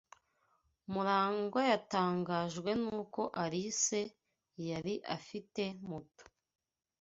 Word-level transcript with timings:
Murangwa 0.93 1.61
yatangajwe 1.71 2.69
nuko 2.81 3.21
Alice 3.43 4.01
yari 4.69 4.95
afite 5.17 5.63
moto. 5.89 6.23